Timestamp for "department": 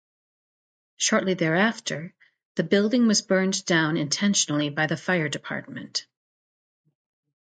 5.29-6.07